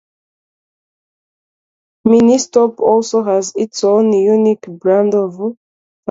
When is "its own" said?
3.55-4.11